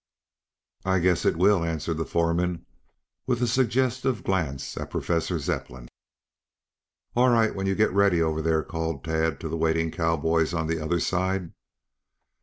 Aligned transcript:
"I 0.83 0.97
guess 0.97 1.25
it 1.25 1.37
will," 1.37 1.63
answered 1.63 1.97
the 1.97 2.05
foreman, 2.07 2.65
with 3.27 3.39
a 3.39 3.45
suggestive 3.47 4.23
glance 4.23 4.75
at 4.75 4.89
Professor 4.89 5.37
Zepplin. 5.37 5.89
"All 7.15 7.29
right 7.29 7.53
when 7.53 7.67
you 7.67 7.75
get 7.75 7.93
ready 7.93 8.19
over 8.19 8.41
there," 8.41 8.63
called 8.63 9.03
Tad 9.03 9.39
to 9.41 9.47
the 9.47 9.57
waiting 9.57 9.91
cowboys 9.91 10.55
on 10.55 10.65
the 10.65 10.83
other 10.83 10.99
side. 10.99 11.53